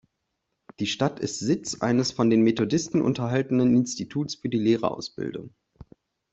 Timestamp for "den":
2.31-2.41